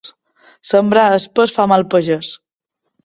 Sembrar 0.69 1.03
espès 1.17 1.53
fa 1.59 1.67
mal 1.73 1.85
pagès. 1.93 2.33